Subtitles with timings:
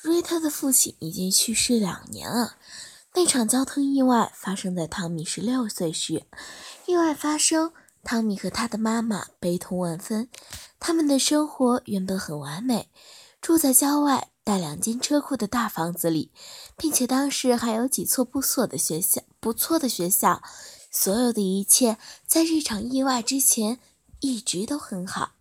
[0.00, 2.56] 瑞特的父亲已经去世两年了。
[3.14, 6.24] 那场交通意外发生在汤米十六岁时。
[6.86, 7.72] 意外发生，
[8.04, 10.28] 汤米和他的妈妈悲痛万分。
[10.78, 12.90] 他们的生活原本很完美，
[13.40, 16.30] 住在郊外带两间车库的大房子里，
[16.76, 19.22] 并且当时还有几所不错的学校。
[19.40, 20.40] 不错的学校，
[20.92, 23.80] 所有的一切在这场意外之前
[24.20, 25.32] 一直都很好。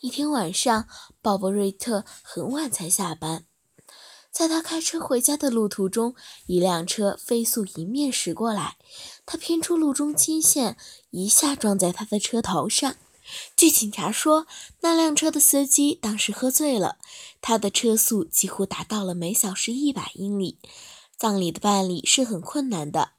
[0.00, 0.86] 一天晚上，
[1.20, 3.44] 鲍勃·瑞特很晚才下班。
[4.30, 6.14] 在他开车回家的路途中，
[6.46, 8.76] 一辆车飞速迎面驶过来，
[9.26, 10.76] 他偏出路中间线，
[11.10, 12.96] 一下撞在他的车头上。
[13.56, 14.46] 据警察说，
[14.80, 16.96] 那辆车的司机当时喝醉了，
[17.40, 20.58] 他的车速几乎达到了每小时一百英里。
[21.16, 23.10] 葬礼的办理是很困难的。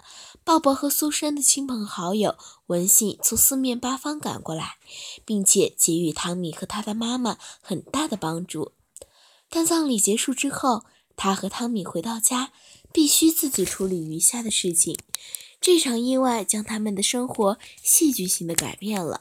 [0.43, 4.77] 鲍勃和苏珊的亲朋好友闻信从四面八方赶过来，
[5.23, 8.71] 并且给予汤米和他的妈妈很大的帮助。
[9.49, 10.83] 但葬礼结束之后，
[11.15, 12.51] 他和汤米回到家，
[12.91, 14.97] 必须自己处理余下的事情。
[15.59, 19.19] 这场意外将他们的生活戏剧性的改变了。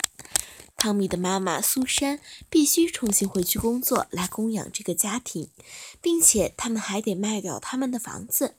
[0.77, 5.51] 汤米的妈妈苏珊必须重新回去工作来供养这个家庭，
[6.01, 8.55] 并且他们还得卖掉他们的房子。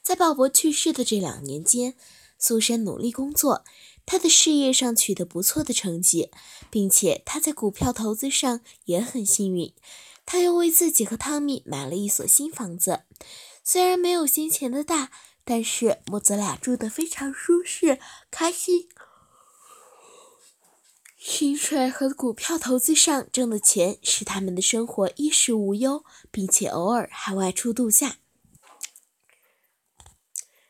[0.00, 1.96] 在鲍勃去世的这两年间，
[2.38, 3.64] 苏珊努力工作，
[4.06, 6.30] 她的事业上取得不错的成绩，
[6.70, 9.72] 并且她在股票投资上也很幸运。
[10.26, 13.04] 他又为自己和汤米买了一所新房子，
[13.62, 15.12] 虽然没有先前的大，
[15.44, 18.88] 但是母子俩住得非常舒适、开心。
[21.16, 28.18] 薪水和股票投资上挣的钱使他们的生活衣食无忧，并且偶尔还外出度假。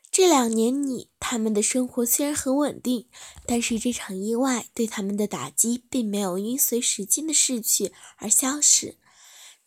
[0.09, 3.07] 这两年里，他们的生活虽然很稳定，
[3.45, 8.97] 但是这场意外对他们的打击并没有因随时间的逝去而消失。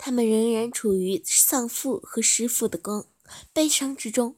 [0.02, 3.06] 他们仍然处于丧父和失父的悲
[3.52, 4.34] 悲伤之中，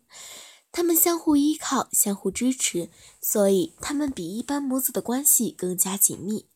[0.72, 2.90] 他们相互依靠，相互支持，
[3.20, 6.48] 所以他们比一般母子的关系更加紧密。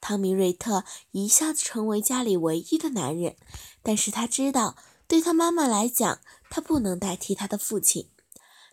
[0.00, 3.34] 汤米·瑞特一下子成为家里唯一的男人，
[3.82, 4.76] 但是他知道，
[5.08, 8.08] 对他妈妈来讲，他不能代替他的父亲。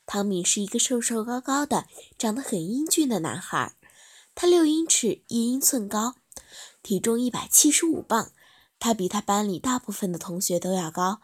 [0.05, 1.87] 汤米是一个瘦瘦高高的、
[2.19, 3.75] 长得很英俊的男孩，
[4.35, 6.13] 他六英尺一英寸高，
[6.83, 8.31] 体重一百七十五磅。
[8.81, 11.21] 他比他班里大部分的同学都要高，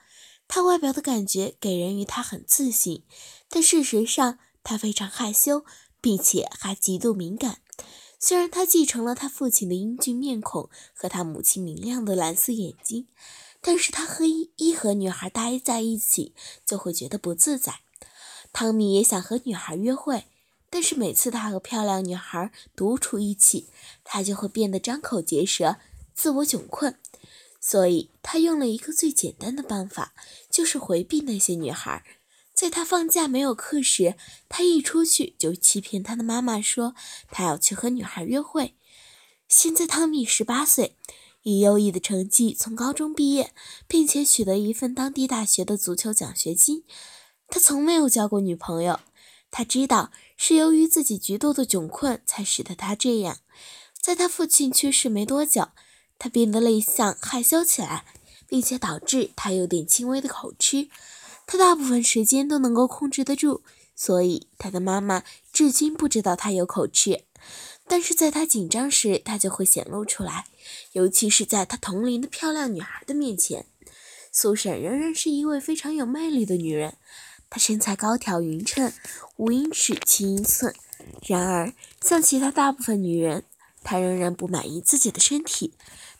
[0.47, 3.03] 他外表的感觉给人于他很自信，
[3.49, 5.65] 但事实上他非常害羞，
[5.99, 7.57] 并且还极度敏感。
[8.19, 13.07] 虽然他继承了他父亲的英俊面孔和他母亲明亮的蓝色眼睛，
[13.59, 17.79] 但是他和一一和女孩待在一起就会觉得不自在。
[18.53, 20.25] 汤米也想和女孩约会，
[20.69, 23.71] 但是每次他和漂亮女孩独处一起，
[24.03, 25.77] 他就会变得张口结舌，
[26.13, 26.99] 自我窘困。
[27.59, 30.13] 所以他用了一个最简单的办法，
[30.49, 32.03] 就是回避那些女孩。
[32.53, 34.15] 在他放假没有课时，
[34.49, 36.95] 他一出去就欺骗他的妈妈说
[37.29, 38.75] 他要去和女孩约会。
[39.47, 40.97] 现在汤米十八岁，
[41.43, 43.53] 以优异的成绩从高中毕业，
[43.87, 46.83] 并且取得一份当地大学的足球奖学金。
[47.47, 48.99] 他从没有交过女朋友。
[49.49, 53.37] 他知道是由于自己极度的窘困才使得他这样。
[54.01, 55.69] 在他父亲去世没多久。
[56.19, 58.05] 他变得内向、害羞起来，
[58.47, 60.89] 并且导致他有点轻微的口吃。
[61.45, 63.61] 他大部分时间都能够控制得住，
[63.95, 65.23] 所以他的妈妈
[65.53, 67.23] 至今不知道他有口吃。
[67.87, 70.47] 但是在他紧张时，他就会显露出来，
[70.91, 73.65] 尤其是在他同龄的漂亮女孩的面前。
[74.29, 76.97] 苏珊仍然是一位非常有魅力的女人，
[77.49, 78.91] 她身材高挑匀称，
[79.37, 80.75] 五英尺七英寸。
[81.25, 83.45] 然而，像其他大部分女人，
[83.83, 85.73] 她仍然不满意自己的身体。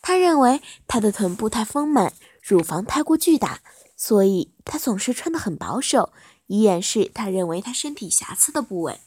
[0.08, 3.60] 他认为他的臀部太丰满，乳房太过巨大，
[3.98, 6.14] 所以他总是穿得很保守，
[6.46, 9.02] 以掩饰他认为他身体瑕疵的部位。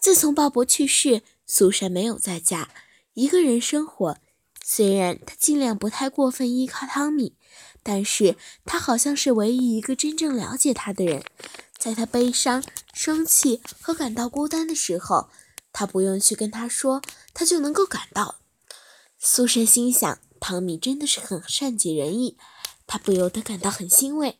[0.00, 2.70] 自从鲍勃去世，苏珊没有在家，
[3.14, 4.18] 一个人生活。
[4.64, 7.36] 虽然她尽量不太过分依靠汤米，
[7.84, 8.34] 但是
[8.64, 11.22] 他好像是唯一一个真正了解他的人。
[11.78, 15.28] 在他悲伤、生气和感到孤单的时候，
[15.72, 17.00] 他不用去跟他说，
[17.32, 18.40] 他就能够感到。
[19.28, 22.36] 苏珊心想，汤米真的是很善解人意，
[22.86, 24.38] 她不由得感到很欣慰。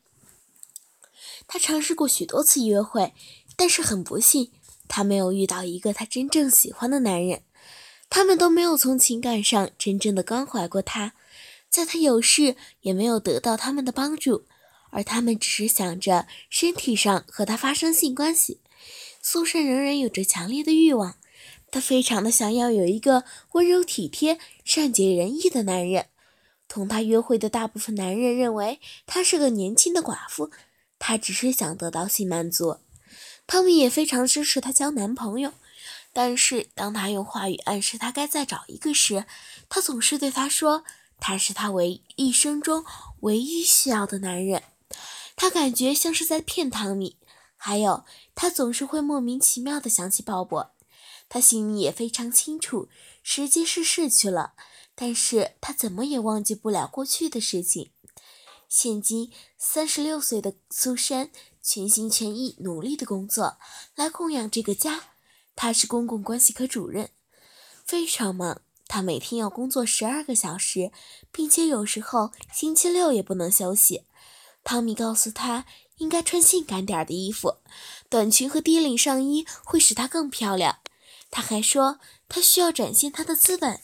[1.48, 3.12] 他尝试过许多次约会，
[3.56, 4.52] 但是很不幸，
[4.86, 7.42] 他没有遇到一个他真正喜欢的男人。
[8.08, 11.14] 他们都没有从情感上真正的关怀过他，
[11.68, 14.46] 在他有事也没有得到他们的帮助，
[14.90, 18.60] 而他们只是想着身体上和他发生性关系。
[19.20, 21.16] 苏珊仍然有着强烈的欲望，
[21.70, 26.06] 她非常的想要有一个温柔体贴、善解人意的男人。
[26.68, 30.50] 同她约会的大部分男人认为她是个年轻的寡妇，
[30.98, 32.78] 她只是想得到性满足。
[33.46, 35.52] 汤米也非常支持她交男朋友。
[36.12, 39.26] 但是，当他用话语暗示他该再找一个时，
[39.68, 40.82] 他总是对他说
[41.20, 42.86] ：“他是他唯一生中
[43.20, 44.62] 唯一需要的男人。”
[45.36, 47.18] 他感觉像是在骗汤米。
[47.58, 50.68] 还有，他总是会莫名其妙的想起鲍勃。
[51.28, 52.88] 他心里也非常清楚，
[53.22, 54.54] 时间是逝去了，
[54.94, 57.90] 但是他怎么也忘记不了过去的事情。
[58.68, 61.30] 现今三十六岁的苏珊，
[61.62, 63.58] 全心全意努力的工作，
[63.94, 65.04] 来供养这个家。
[65.54, 67.10] 他是公共关系科主任，
[67.84, 68.60] 非常忙。
[68.88, 70.92] 他每天要工作十二个小时，
[71.32, 74.04] 并且有时候星期六也不能休息。
[74.62, 75.64] 汤米告诉他，
[75.96, 77.56] 应该穿性感点的衣服，
[78.08, 80.78] 短裙和低领上衣会使她更漂亮。
[81.36, 82.00] 他还说，
[82.30, 83.78] 他需要展现他的资本，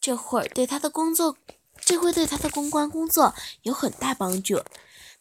[0.00, 1.36] 这会儿对他的工作，
[1.78, 3.34] 这会对他的公关工作
[3.64, 4.62] 有很大帮助。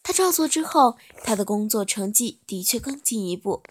[0.01, 0.95] 他照做之后，
[1.25, 3.61] 他的工作成绩的确更进一步。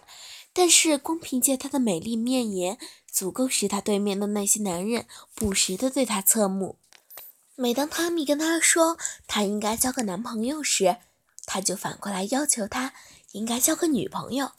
[0.53, 2.77] 但是，光凭借她的美丽面颜，
[3.11, 6.77] 足够使她对面的那些男人不时地对她侧目。
[7.55, 10.97] 每当汤米跟她说她应该交个男朋友时，
[11.47, 12.93] 他就反过来要求他
[13.31, 14.51] 应该交个女朋友。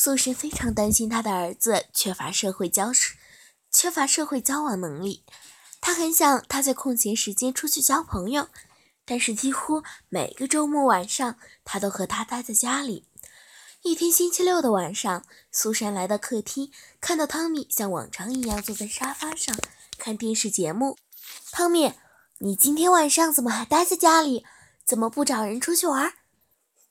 [0.00, 2.92] 苏珊非常担心她的儿子缺乏社会交
[3.68, 5.24] 缺乏社会交往能力，
[5.80, 8.46] 她很想他在空闲时间出去交朋友，
[9.04, 11.34] 但是几乎每个周末晚上，
[11.64, 13.08] 他都和他待在家里。
[13.82, 19.58] 一天星期六的晚上，苏珊来到客厅，看到汤米像往常一样坐在沙发上
[19.98, 20.96] 看电视节目。
[21.50, 21.92] 汤米，
[22.38, 24.46] 你今天晚上怎么还待在家里？
[24.84, 26.14] 怎么不找人出去玩？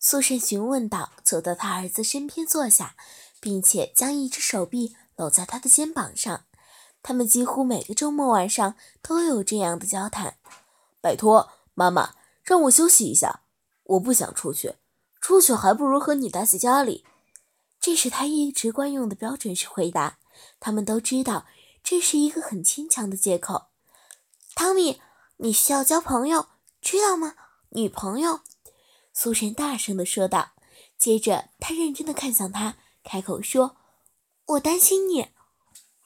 [0.09, 2.95] 苏珊询问道，走到他儿子身边坐下，
[3.41, 6.45] 并且将一只手臂搂在他的肩膀上。
[7.03, 10.37] 他们几乎每个周末晚上都有这样的交谈。
[11.01, 13.41] 拜托，妈妈，让我休息一下，
[13.83, 14.75] 我不想出去。
[15.19, 17.03] 出去还不如和你待在家里，
[17.81, 20.19] 这是他一直惯用的标准式回答。
[20.61, 21.45] 他们都知道
[21.83, 23.65] 这是一个很牵强的借口。
[24.55, 25.01] 汤米，
[25.35, 26.47] 你需要交朋友，
[26.79, 27.35] 知道吗？
[27.71, 28.39] 女朋友。
[29.19, 30.51] 苏珊大声地说道。
[30.95, 33.75] 接着，他认真地看向他，开口说
[34.45, 35.29] ：“我担心你。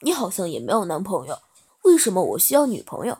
[0.00, 1.42] 你好像也没有男朋友，
[1.82, 3.18] 为什么我需要女朋友？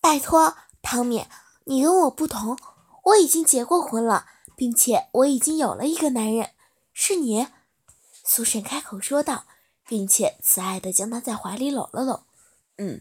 [0.00, 1.26] 拜托，汤米，
[1.64, 2.56] 你跟我不同，
[3.02, 6.50] 我已经结过婚了。”并且我已经有了一个男人，
[6.92, 7.48] 是你，
[8.22, 9.44] 苏珊开口说道，
[9.88, 12.20] 并且慈爱地将他在怀里搂了搂。
[12.76, 13.00] 嗯，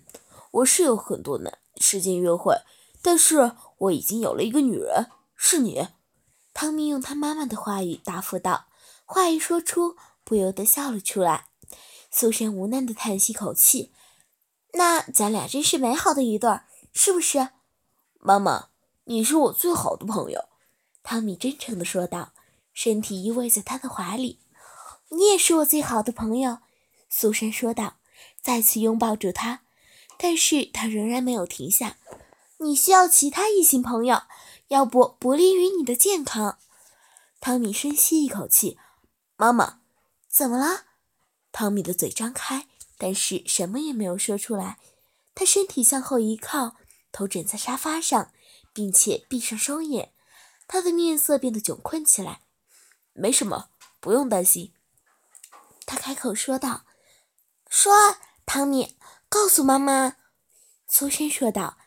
[0.51, 2.55] 我是有很多男时间约会，
[3.03, 5.89] 但是我已经有了一个女人，是你。
[6.61, 8.65] 汤米用他妈妈的话语答复道，
[9.05, 9.95] 话一说出，
[10.25, 11.45] 不由得笑了出来。
[12.11, 13.93] 苏珊无奈地叹息口气，
[14.73, 16.59] 那咱俩真是美好的一对，
[16.91, 17.51] 是不是？
[18.19, 18.67] 妈妈，
[19.05, 20.49] 你是我最好的朋友。
[21.01, 22.33] 汤米真诚地说道，
[22.73, 24.41] 身体依偎在他的怀里。
[25.15, 26.57] “你也是我最好的朋友。”
[27.09, 27.99] 苏珊说道，
[28.41, 29.61] 再次拥抱住他。
[30.17, 31.95] 但是他仍然没有停下。
[32.59, 34.23] “你需要其他异性朋友，
[34.69, 36.57] 要不不利于你的健康。”
[37.39, 38.79] 汤米深吸一口气。
[39.37, 39.81] “妈妈，
[40.27, 40.85] 怎么了？”
[41.51, 44.79] 汤米的嘴张开，但是什么也没有说出来。
[45.35, 46.75] 他身体向后一靠，
[47.11, 48.31] 头枕在沙发上，
[48.73, 50.13] 并且闭上双眼。
[50.67, 52.41] 他的面色变得窘困起来。
[53.13, 54.73] 没什么，不用担心。
[55.85, 56.85] 他开口说道
[57.67, 58.95] ：“说，汤米，
[59.27, 60.17] 告诉妈妈。”
[60.87, 61.78] 苏珊说道，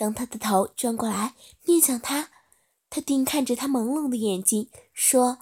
[0.00, 2.30] 将他的头转过来面向他。
[2.88, 5.36] 他盯看着他朦胧的眼睛，说：“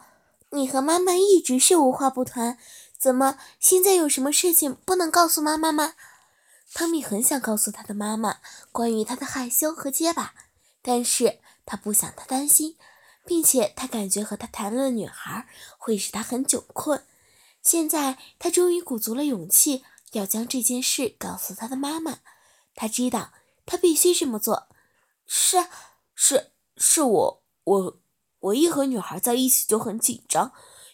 [0.51, 2.59] 你和妈妈一直是无话不谈，
[2.99, 5.95] 怎么现在有什么事情不能告诉妈妈吗？”
[6.75, 8.39] 汤米很想告诉他的妈妈
[8.73, 10.35] 关于他的害羞和结巴，
[10.83, 11.39] 但是。
[11.71, 12.79] 他不想他担心，
[13.27, 15.47] 并且他感觉和他谈论的女孩
[15.77, 17.05] 会使他很窘困。
[17.63, 22.21] 现在他终于鼓足了勇气，要将这件事告诉他的妈妈。
[22.75, 23.35] 他知道
[23.69, 24.67] 他必须这么做。
[25.27, 25.69] 是，
[26.15, 28.01] 是，是我，我，
[28.41, 30.53] 我一和女孩在一起就很紧张，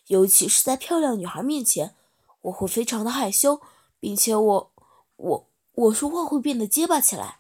[0.08, 1.94] 尤其是在漂亮女孩面前，
[2.42, 3.62] 我会非常的害羞，
[4.00, 4.72] 并且我，
[5.16, 7.38] 我，我说话会变得结巴起来。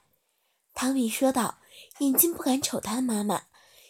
[0.72, 1.58] 汤米说道。
[1.98, 3.42] 眼睛不敢瞅他的妈妈，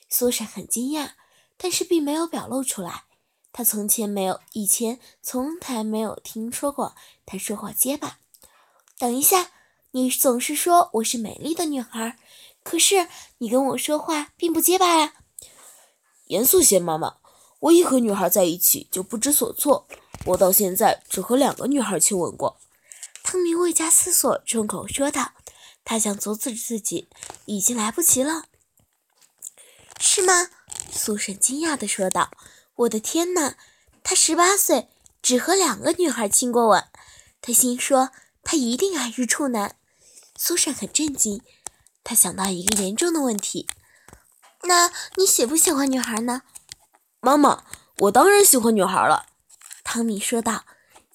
[0.08, 1.12] 苏珊很惊讶，
[1.56, 3.04] 但是并没有表露出来。
[3.52, 6.94] 他从前没有，以前从来没有听说过
[7.26, 8.18] 他说话结巴。
[8.98, 9.52] 等一下，
[9.96, 12.18] 你总是说我是美丽的女孩，
[12.64, 13.06] 可是
[13.38, 15.14] 你跟我说话并不结巴呀。
[16.26, 17.18] 严肃些，妈妈，
[17.60, 19.86] 我一和女孩在一起就不知所措。
[20.26, 22.58] 我到现在只和两个女孩亲吻过。
[23.22, 25.34] 汤米未加思索，冲口说道。
[25.84, 27.08] 他想阻止自己，
[27.44, 28.46] 已经来不及了。
[30.00, 30.50] 是吗？
[30.90, 32.32] 苏珊惊讶地说道。
[32.74, 33.56] 我的天哪！
[34.02, 34.88] 他十八岁，
[35.22, 36.82] 只和两个女孩亲过吻。
[37.40, 38.10] 他心说，
[38.42, 39.76] 他一定还是处男。
[40.38, 41.42] 苏珊很震惊，
[42.02, 43.68] 她想到一个严重的问题：
[44.62, 46.42] 那你喜不喜欢女孩呢？
[47.20, 47.64] 妈妈，
[47.98, 49.26] 我当然喜欢女孩了。
[49.82, 50.64] 汤米说道。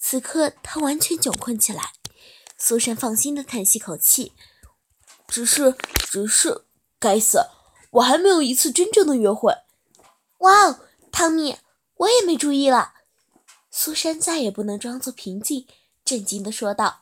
[0.02, 1.92] 此刻他完全窘困起来。
[2.58, 4.32] 苏珊放心的叹息口气
[5.28, 5.76] ：“只是，
[6.10, 6.66] 只是，
[6.98, 7.48] 该死，
[7.92, 9.54] 我还没有一次真正的约会。”
[10.40, 10.80] 哇哦！
[11.12, 11.58] 汤米，
[11.96, 12.94] 我也没注意了。
[13.70, 15.68] 苏珊再也不能装作平静，
[16.06, 17.02] 震惊地说道：“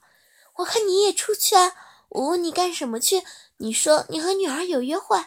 [0.58, 1.74] 我看你也出去啊！
[2.10, 3.24] 我问你干什么去？
[3.58, 5.26] 你说你和女儿有约会。”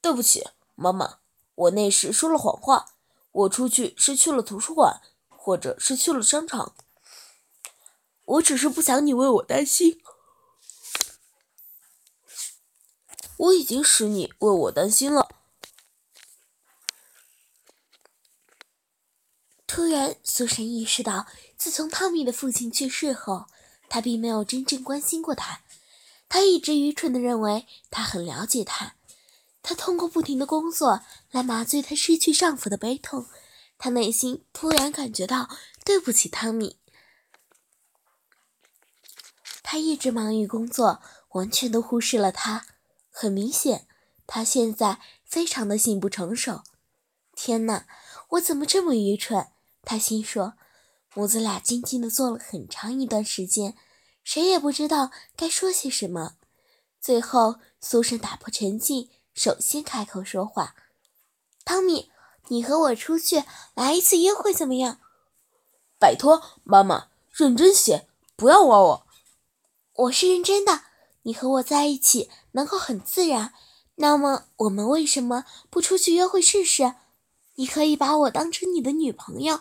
[0.00, 1.18] 对不起，妈妈，
[1.54, 2.90] 我那时说了谎话。
[3.32, 6.76] 我出去是去了图书馆，或者是去了商场。
[8.24, 10.00] 我只是不想你为我担心。
[13.36, 15.28] 我已经使你为我担心了。
[19.66, 23.46] 突然，苏珊意识到，自从汤米的父亲去世后，
[23.94, 25.60] 他并没有真正关心过他。
[26.28, 28.96] 他一直愚蠢地认为他很了解他。
[29.62, 33.26] 他通过不停的工作来麻醉他失去丈夫的悲痛。
[33.78, 35.48] 他内心突然感觉到
[35.84, 36.80] 对不起汤米。
[39.62, 41.00] 他一直忙于工作，
[41.34, 42.66] 完全都忽视了他。
[43.12, 43.86] 很明显，
[44.26, 46.64] 他现在非常的性不成熟。
[47.36, 47.86] 天哪，
[48.30, 49.46] 我怎么这么愚蠢？
[49.82, 50.54] 他心说，
[51.14, 53.76] 母子俩静静地坐了很长一段时间，
[54.24, 56.34] 谁也不知道该说些什么。
[57.00, 60.74] 最后，苏珊打破沉寂，首先开口说话
[61.64, 62.10] ：“汤米，
[62.48, 64.98] 你和我出去来一次约会怎么样
[66.00, 69.06] ？”“拜托，妈妈，认真些，不要玩我。
[69.94, 70.80] ”“我是认真的，
[71.22, 73.52] 你和我在一起能够很自然。
[73.96, 76.94] 那么，我们为什么不出去约会试试？
[77.56, 79.60] 你可以把我当成你的女朋友。”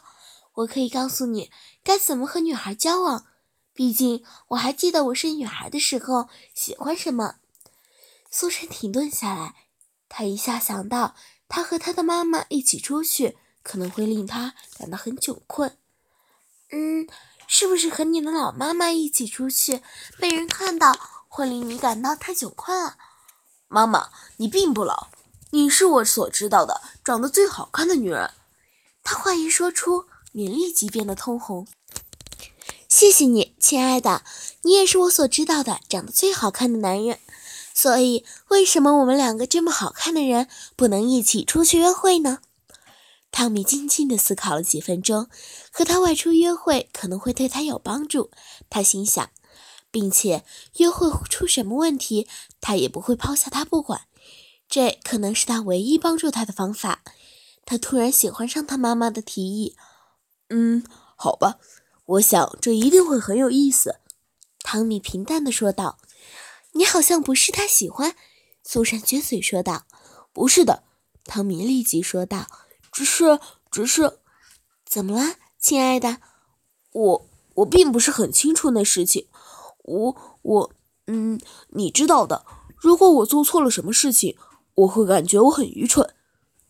[0.58, 1.50] 我可以告诉你
[1.84, 3.26] 该怎么和女孩交往，
[3.74, 7.36] 毕竟我还记得我是女孩的时候喜欢什么。
[8.30, 9.56] 苏珊停顿下来，
[10.08, 11.16] 她一下想到，
[11.48, 15.78] 他和他的妈妈一起出去可能会令她感到很窘困。
[16.72, 17.08] 嗯，
[17.48, 19.82] 是不是和你的老妈妈一起出去
[20.20, 20.96] 被人看到
[21.28, 22.98] 会令你感到太窘困了？
[23.68, 25.10] 妈妈，你并不老，
[25.52, 28.32] 你是我所知道的长得最好看的女人。
[29.04, 30.06] 她话一说出。
[30.34, 31.68] 脸立即变得通红。
[32.90, 34.24] 谢谢你，亲爱的，
[34.64, 37.18] 你也是我所知道的长得最好看的男人。
[37.74, 42.40] 所以，为什么我们两个这么好看的人不能一起出去约会呢？
[43.32, 45.30] 汤米静静地思考了几分钟，
[45.72, 48.30] 和他外出约会可能会对他有帮助，
[48.70, 49.30] 他心想，
[49.90, 50.44] 并且
[50.80, 52.28] 约会出什么问题，
[52.60, 54.02] 他也不会抛下他不管。
[54.68, 57.02] 这可能是他唯一帮助他的方法。
[57.66, 59.78] 他突然喜欢上他妈妈的提议。
[60.50, 60.84] 嗯，
[61.16, 61.56] 好吧，
[62.06, 64.00] 我想这一定会很有意思。”
[64.64, 65.98] 汤米平淡地说道。
[66.76, 68.16] “你好像不是他喜欢。”
[68.64, 69.86] 苏珊撅嘴说道。
[70.34, 70.84] “不是的。”
[71.26, 72.48] 汤米立即说道。
[72.92, 74.20] “只是，只是……
[74.86, 76.18] 怎么了，亲爱的？
[76.92, 77.30] 我……
[77.56, 79.28] 我并不是很清楚那事情。
[79.84, 80.38] 我……
[80.42, 80.74] 我……
[81.08, 82.46] 嗯，你知道的。
[82.78, 84.38] 如果我做错了什么事情，
[84.76, 86.14] 我会感觉我很愚蠢，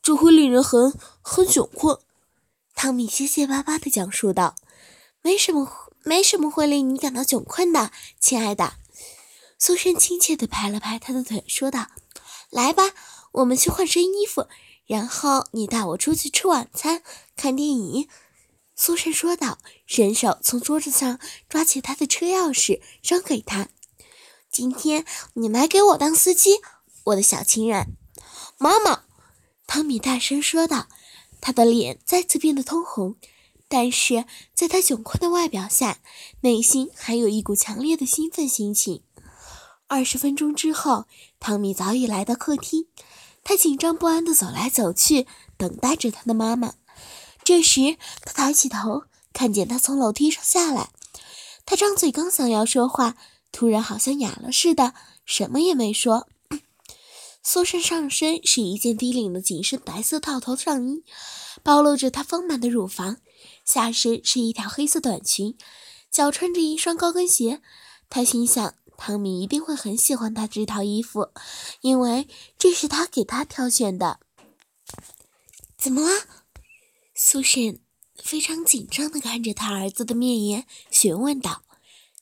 [0.01, 0.91] 这会令人很……
[1.21, 1.97] 很窘困。”
[2.75, 4.55] 汤米结结巴巴地讲述道
[5.23, 8.75] ：“没什么，没什么会令你感到窘困的，亲爱的。”
[9.57, 11.87] 苏珊亲切地拍了拍他的腿，说道
[12.51, 12.91] ：“来吧，
[13.31, 14.47] 我们去换身衣服，
[14.85, 17.01] 然后你带我出去吃晚餐、
[17.37, 18.09] 看电影。”
[18.75, 23.69] 苏珊说道，伸手从桌子上抓起他的车钥匙，扔给他
[24.51, 26.59] ：“今天你来给我当司机，
[27.05, 27.95] 我的小情人。”
[28.59, 29.03] 妈妈，
[29.65, 30.87] 汤米大声说道。
[31.45, 33.17] 他的脸再次变得通红，
[33.73, 35.97] 但是在他窘困的外表下，
[36.41, 39.01] 内心还有一股强烈的兴奋心情。
[39.87, 41.05] 二十分钟之后，
[41.39, 42.85] 汤米早已来到客厅，
[43.43, 45.25] 他紧张不安地走来走去，
[45.57, 46.75] 等待着他的妈妈。
[47.43, 50.91] 这时，他抬起头，看见他从楼梯上下来。
[51.65, 53.17] 他张嘴刚想要说话，
[53.51, 54.93] 突然好像哑了似的，
[55.25, 56.27] 什么也没说。
[57.41, 61.03] 苏珊上身是一件低领的紧身白色套头上衣，
[61.63, 63.15] 暴露着她丰满的乳房；
[63.65, 65.57] 下身是一条黑色短裙，
[66.11, 67.61] 脚穿着一双高跟鞋。
[68.09, 71.31] 她心想，汤米一定会很喜欢她这套衣服，
[71.81, 72.27] 因为
[72.57, 74.19] 这是他给他挑选的。
[75.77, 76.25] 怎么了？
[77.15, 77.79] 苏珊
[78.15, 81.63] 非常紧张地看着他儿子的面颜，询问道。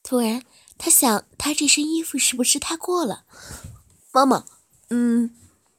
[0.04, 0.44] 突然，
[0.78, 3.26] 他想，他这身衣服是不是太过了？
[4.12, 4.46] 妈妈。
[4.90, 5.36] 嗯，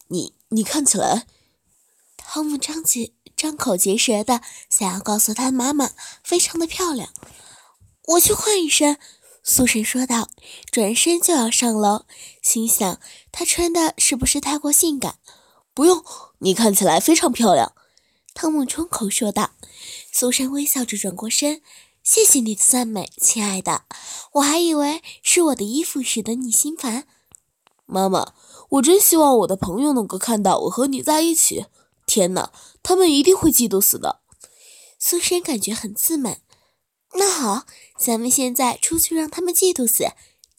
[0.08, 1.26] 你你看起来，
[2.16, 5.90] 汤姆张嘴张口结舌的想要告诉他妈妈，
[6.22, 7.08] 非常的漂亮。
[8.06, 8.98] 我去换一身，
[9.42, 10.28] 苏珊说道，
[10.70, 12.04] 转身就要上楼，
[12.40, 13.00] 心想
[13.32, 15.16] 他穿的是不是太过性感？
[15.74, 16.04] 不用，
[16.38, 17.72] 你看起来非常漂亮，
[18.32, 19.50] 汤姆冲口说道。
[20.12, 21.62] 苏珊微笑着转过身，
[22.04, 23.82] 谢谢你的赞美，亲爱的，
[24.34, 27.08] 我还以为是我的衣服使得你心烦，
[27.86, 28.34] 妈妈。
[28.68, 31.66] 我真希望我的朋友能够看到我和你在一起。
[32.04, 34.20] 天哪，他们一定会嫉妒死的。
[34.98, 36.40] 苏珊感觉很自满。
[37.14, 37.66] 那好，
[37.98, 40.12] 咱们现在出去让他们嫉妒死。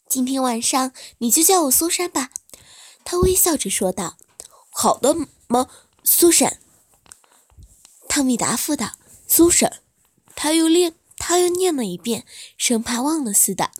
[0.08, 2.30] 今天晚上你就叫我苏珊吧。
[3.04, 4.16] 他微笑着说道。
[4.70, 5.16] 好的，
[5.46, 5.68] 妈，
[6.02, 6.60] 苏珊。
[8.08, 8.92] 汤米答复道。
[9.26, 9.80] 苏珊。
[10.36, 12.24] 他又念，他又念了一遍，
[12.56, 13.70] 生怕忘了似的。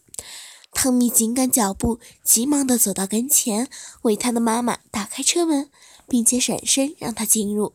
[0.73, 3.69] 汤米紧赶脚步，急忙地走到跟前，
[4.03, 5.71] 为他的妈妈打开车门，
[6.09, 7.75] 并且闪身让她进入。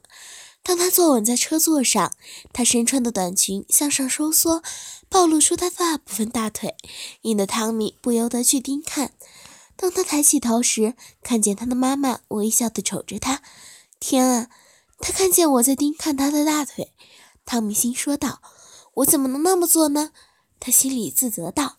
[0.61, 2.13] 当他坐稳在车座上，
[2.53, 4.61] 他身穿的短裙向上收缩，
[5.09, 6.75] 暴露出他大部分大腿，
[7.23, 9.13] 引得汤米不由得去盯看。
[9.75, 13.41] 当他抬起头时，看见他的妈妈微笑地瞅着他。
[13.99, 14.49] 天啊！
[14.99, 16.93] 他看见我在盯看他的大腿。
[17.45, 18.41] 汤米心说道
[18.95, 20.11] ：“我怎么能那么做呢？”
[20.59, 21.77] 他心里自责道。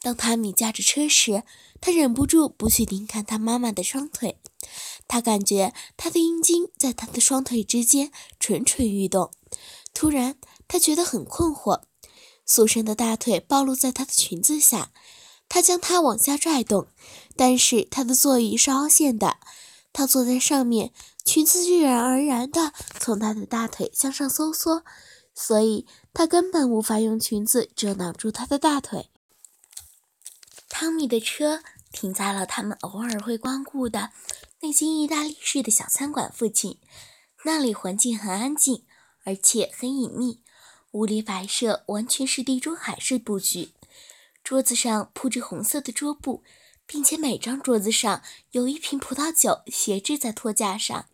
[0.00, 1.42] 当汤米驾着车时，
[1.80, 4.40] 他忍不住不去盯看他妈妈的双腿。
[5.08, 8.10] 他感觉他的阴茎在他的双腿之间
[8.40, 9.30] 蠢蠢欲动。
[9.94, 10.36] 突然，
[10.68, 11.82] 他觉得很困惑。
[12.44, 14.92] 苏珊的大腿暴露在他的裙子下，
[15.48, 16.86] 他将它往下拽动，
[17.34, 19.38] 但是他的座椅是凹陷的，
[19.92, 20.92] 他坐在上面，
[21.24, 24.84] 裙子自然而然地从他的大腿向上收缩，
[25.34, 29.10] 所以他根本无法用裙子遮挡住他的大腿。
[30.68, 34.10] 汤米的车停在了他们偶尔会光顾的
[34.66, 36.80] 那间意大利式的小餐馆附近。
[37.44, 38.84] 那里环境很安静，
[39.22, 40.42] 而且很隐秘。
[40.90, 43.74] 屋里摆设完全是地中海式布局，
[44.42, 46.42] 桌子上铺着红色的桌布，
[46.84, 51.06] 并且每张桌子上有一瓶葡萄酒斜置在托架上，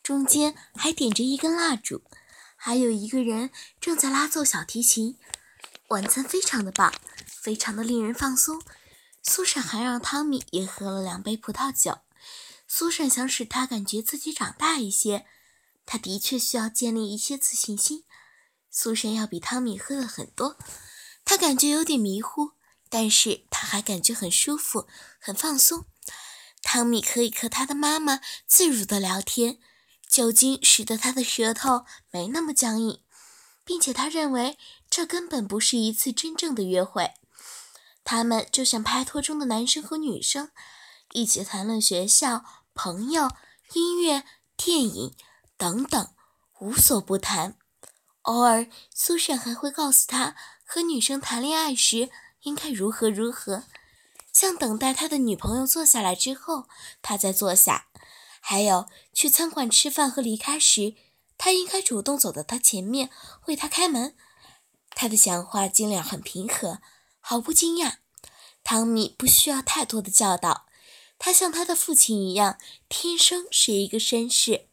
[0.00, 2.02] 中间还点着一根蜡烛，
[2.54, 5.18] 还有一个人正在拉奏小提琴。
[5.88, 6.94] 晚餐非常的棒，
[7.26, 8.62] 非常的令人放松。
[9.24, 11.98] 苏珊还让汤米也喝了两杯葡萄酒。
[12.74, 15.26] 苏珊想使他感觉自己长大一些，
[15.84, 18.04] 他的确需要建立一些自信心。
[18.70, 20.56] 苏珊要比汤米喝了很多，
[21.22, 22.52] 他感觉有点迷糊，
[22.88, 24.88] 但是他还感觉很舒服，
[25.20, 25.84] 很放松。
[26.62, 29.58] 汤米可以和他的妈妈自如的聊天，
[30.08, 33.02] 酒精使得他的舌头没那么僵硬，
[33.66, 34.56] 并且他认为
[34.88, 37.12] 这根本不是一次真正的约会。
[38.02, 40.50] 他们就像拍拖中的男生和女生，
[41.12, 43.30] 一起谈论学校、朋友、
[43.74, 44.24] 音乐、
[44.56, 45.14] 电影
[45.56, 46.14] 等等，
[46.60, 47.56] 无所不谈。
[48.22, 52.10] 偶尔，苏珊还会告诉他和女生谈恋爱时
[52.42, 53.64] 应该如何如何，
[54.32, 56.68] 像等待他的女朋友坐下来之后，
[57.02, 57.88] 他再坐下；
[58.40, 60.94] 还有去餐馆吃饭和离开时，
[61.36, 63.10] 他应该主动走到他前面
[63.46, 64.16] 为他开门。
[64.90, 66.80] 他的讲话尽量很平和。
[67.20, 67.96] 毫不惊讶，
[68.64, 70.66] 汤米不需要太多的教导。
[71.24, 72.58] 他像他的父亲一样，
[72.88, 74.66] 天生是一个绅士。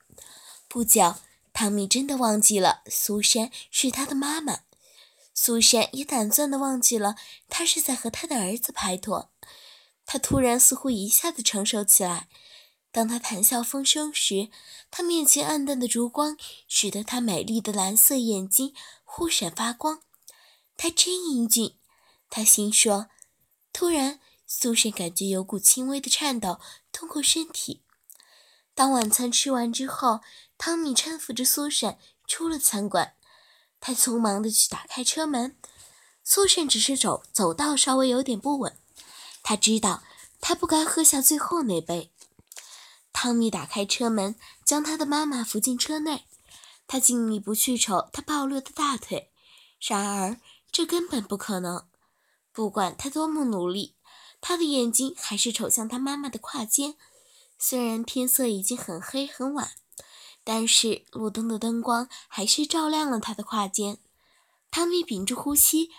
[0.67, 1.17] 不久，
[1.53, 4.61] 汤米真的忘记了苏珊是他的妈妈。
[5.35, 7.15] 苏珊也胆战的忘记了
[7.49, 9.29] 他是在和他的儿子拍拖。
[10.07, 12.27] 他突然似乎一下子成熟起来。
[12.91, 14.49] 当他谈笑风生时，
[14.89, 16.35] 他面前暗淡的烛光
[16.67, 20.01] 使得他美丽的蓝色眼睛忽闪发光。
[20.75, 21.75] 他真英俊。
[22.27, 23.09] 他心说
[23.71, 24.19] ：“突然，
[24.51, 26.59] 苏珊感觉有股轻微的颤抖
[26.91, 27.83] 通过身体。”
[28.73, 30.21] 当晚餐吃完之后，
[30.57, 33.13] 汤米搀扶着苏珊出了餐馆。
[33.79, 35.57] 他匆忙地去打开车门，
[36.23, 38.77] 苏珊只是走走道稍微有点不稳。
[39.43, 40.03] 他知道
[40.41, 42.11] 他不该喝下最后那杯。
[43.13, 44.35] 汤米打开车门，
[44.65, 46.25] 将他的妈妈扶进车内。
[46.87, 49.31] 他尽力不去瞅他暴露的大腿，
[49.79, 50.39] 然而
[50.71, 51.87] 这根本不可能。
[52.51, 53.95] 不管他多么努力，
[54.41, 56.95] 他的眼睛还是瞅向他妈妈的胯间。
[57.57, 59.71] 虽然天色已经很黑很晚，
[60.43, 63.97] 但是路灯的灯光还是照亮了他的胯间。
[64.71, 65.89] 汤米屏住呼吸，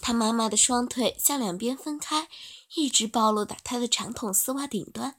[0.00, 2.28] 他妈妈的双腿向两边分开，
[2.74, 5.16] 一直暴露到他的长筒丝袜顶端，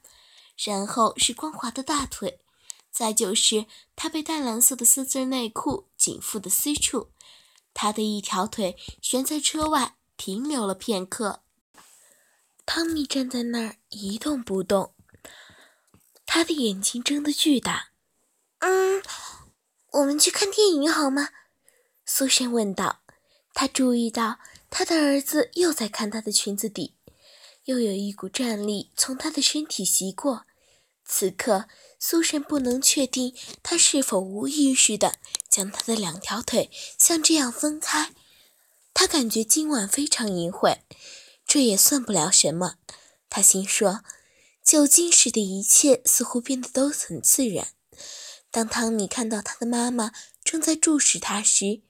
[0.56, 2.40] 然后是光滑的大腿，
[2.90, 7.10] 再就是他被淡蓝色的丝质内裤紧缚的 C 处。
[7.74, 11.42] 他的一条腿悬在车外，停留了片刻。
[12.72, 14.94] 汤米站在那儿一动不动。
[16.24, 17.90] 他的眼睛睁得巨大。
[18.60, 19.02] 嗯，
[19.90, 21.30] 我们去看电影好吗？
[22.06, 23.00] 苏珊问道。
[23.52, 24.38] 他注意到
[24.70, 26.94] 他的儿子又在看他的裙子底，
[27.64, 30.46] 又有一股战力从他的身体袭过。
[31.04, 31.66] 此刻，
[31.98, 35.16] 苏珊不能确定他是否无意识地
[35.48, 38.14] 将他的两条腿像这样分开。
[38.94, 40.78] 他感觉今晚非常淫秽，
[41.52, 42.76] 这也算不了什么。
[43.28, 44.04] 他心说。
[44.62, 47.68] 酒精使的一切似乎变得都很自然。
[48.52, 50.12] 当汤米看到他的妈妈
[50.44, 51.80] 正在注视他时，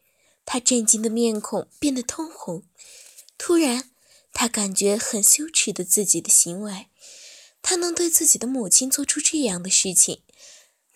[0.47, 2.63] 他震惊的面孔变得通红。
[3.37, 3.91] 突然，
[4.33, 6.87] 他感觉很羞耻的自己的行为。
[7.61, 10.23] 他能对自己的母亲做出这样的事情，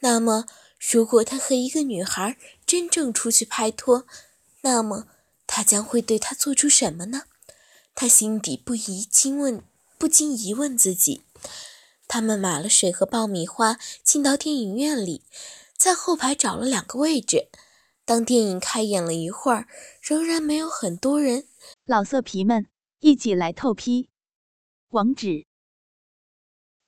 [0.01, 0.47] 那么
[0.79, 4.07] 如果他和一个女孩真正出去拍拖，
[4.63, 5.09] 那么
[5.47, 7.25] 他将会对她做出什么呢？
[7.95, 9.63] 他心底不疑惊问，
[9.99, 11.23] 不禁疑问自己。
[12.07, 15.23] 他们买了水和爆米花，进到电影院里，
[15.77, 17.49] 在后排找了两个位置。
[18.05, 19.67] 当电影开演了一会儿，
[20.03, 21.47] 仍然没有很多人。
[21.87, 22.67] 老色皮们，
[23.01, 24.11] 一起来透批！
[24.91, 25.47] 网址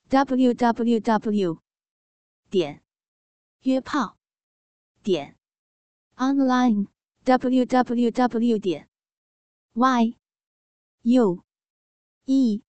[0.08, 1.58] ：w w w
[2.50, 2.82] 点
[3.62, 4.18] 约炮
[5.02, 5.36] 点
[6.16, 6.86] online
[7.24, 8.88] w w w 点
[9.72, 10.16] y
[11.08, 11.44] u
[12.26, 12.64] e.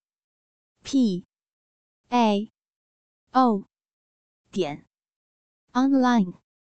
[0.84, 1.26] P.
[2.12, 2.52] A.
[3.34, 3.66] O.
[4.52, 4.86] 点。
[5.74, 6.47] Online。